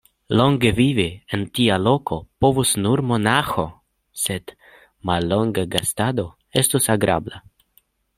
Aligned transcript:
Longe 0.37 0.69
vivi 0.77 1.03
en 1.37 1.41
tia 1.57 1.75
loko 1.87 2.15
povus 2.45 2.71
nur 2.85 3.03
monaĥo, 3.11 3.65
sed 4.23 4.55
mallonga 5.11 5.67
gastado 5.77 6.27
estus 6.63 6.89
agrabla. 6.95 7.43